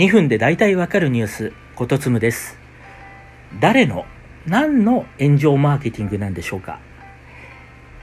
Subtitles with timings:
[0.00, 2.56] 2分で大体わかるニュース、ことつむです。
[3.60, 4.06] 誰の、
[4.46, 6.80] 何の炎上マーケティングなんでしょうか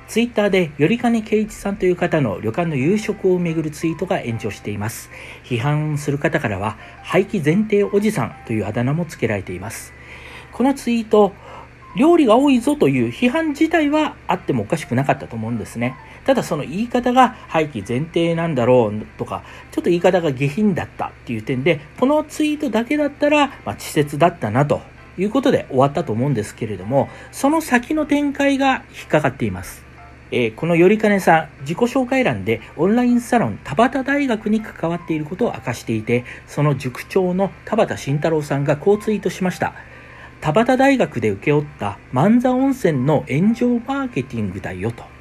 [0.08, 5.10] ツイッターで、よりかね圭一さんという方の旅館の夕食をめぐるツイートが炎上しています。
[5.44, 9.92] 批判する方からは、廃棄前提おじさんというあだ名も付けられています。
[10.52, 11.34] このツイート、
[11.96, 15.96] 料理が多いぞという批判自体はあってもおかしくなかったと思うんですね。
[16.28, 24.82] ただその言い方が廃棄前提なんだろうとか、ちょっと言い方が下品だったっていう点で、このツイートだけだったら、まあ、稚拙だったなと
[25.18, 29.86] いうことで終わったと思うんですけれども、その先の展開が引っかかっています。
[30.32, 39.76] えー、このよりかねさん、自己紹介欄でオンラインサロン田端大学に関わっていることを明かしていて、その塾長の田畑慎太郎さんがこうツイートしました。
[40.42, 45.17] 田端大学で請け負った万座温泉の炎上マーケティングだよと。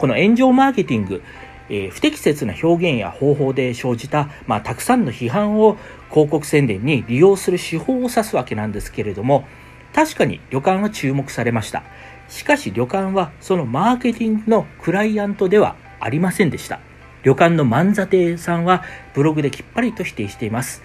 [0.00, 1.22] この炎上マーケティング、
[1.68, 5.76] えー、不適切な表現や方法で生じた、まあ、たくさんの批判を
[6.08, 9.44] 広告宣伝に利用する手法を指すわけなんですけれども、
[9.92, 11.82] 確かに旅館は注目されました。
[12.30, 16.80] しかし旅館はそのマーケティングのクライアントではありませんでした。
[17.22, 20.82] 旅館の万座亭さんはブログできっぱりと否定しています。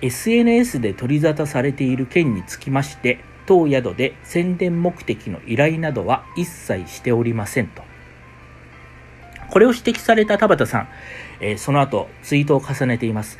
[0.00, 7.87] SNS で取り沙汰されている件につきまして、当宿で宣伝目的の依頼などは一切しておりませんと。
[9.50, 10.88] これを指摘された田畑さん、
[11.40, 13.38] えー、その後ツイートを重ねています。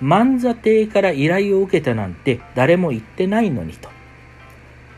[0.00, 3.88] 万座亭から依頼を受けたなんて誰も言ってないのにと。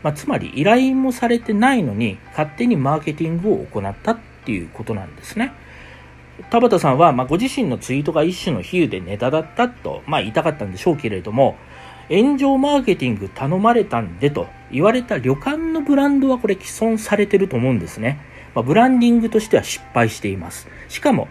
[0.01, 5.53] まあ、つまり依頼もされてないのに勝手にマーケティングを行ったっていうことなんですね。
[6.49, 11.57] 田畑さんは、まあ、ご自身のツイートが一種の比喩でネタだったと、まあ、言いたかったんでしょうけれども、
[12.09, 18.19] 炎上マーケティング頼まれたんでと言われた旅館のブランドはこれ既存されてると思うんですね。
[18.55, 20.67] まあ、ブランディングとしては失敗しています。
[20.89, 21.27] しかも、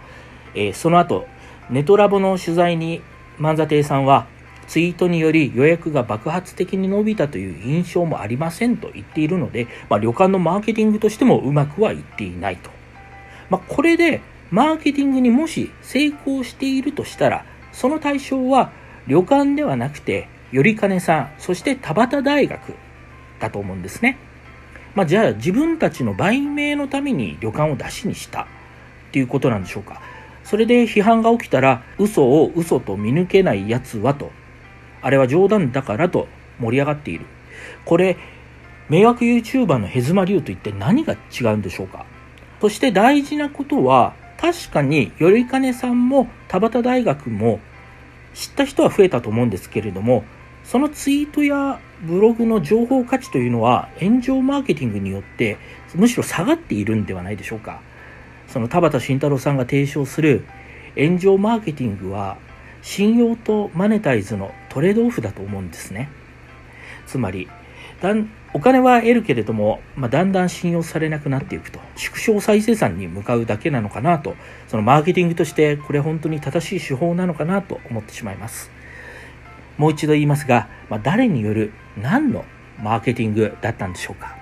[0.54, 1.26] えー、その後、
[1.70, 3.00] ネトラボの取材に
[3.38, 4.26] 万座亭さんは、
[4.68, 12.70] ツイートにより予約が爆発的に伸びたという印象もありませんと言っているので、まあ、旅館のマーケティングとしてもうまくはいっていないと。
[13.50, 14.20] まあ、これで、
[14.50, 18.70] マーケティングにもし成功しているとしたら、その対象は
[19.06, 22.74] 旅館ではなくて、よりかねさん、そして田端大学
[23.40, 24.18] だと思うんですね。
[24.94, 28.46] まあ、じゃあ自分たちの売名のために旅館を出しにしたっ
[29.12, 30.00] ていうことなんでしょうか。
[30.44, 34.30] それで批判が起きたら、嘘を嘘と見抜けない奴はと、
[35.00, 37.26] あれは冗談だからと盛り上がっている。
[37.84, 38.16] これ、
[38.88, 42.04] 迷惑 YouTuber のヘズマ流と一体何が違うんでしょうか。
[42.60, 47.60] そして大事なことは、確かに、よりかねさんも田端大学も
[48.34, 50.24] 知った人は増えたと思うんですけれども、
[50.64, 55.56] そのツイートやブログの情報価値というのは炎上マーケティングによって
[55.94, 57.80] むしろ下がっているんではないでしょうか。
[58.48, 60.44] その田畑慎太郎さんが提唱する
[60.96, 62.36] 炎上マーケティングは
[62.82, 66.10] 信用とマネタイズのトレードオフだと思うんですね。
[67.06, 67.48] つまり、
[68.00, 74.34] だんお金は得るけれども、まあ、だんだん信用されなくなっていくと、縮小再生産に向かうだけなのかなと、
[74.68, 78.70] そのマーケティングとしてこれ本当に正しい手法なのかなと思ってしまいます。
[79.82, 82.44] もう一度言いますが、まあ、誰による何の
[82.80, 84.41] マーケティングだったんでしょうか。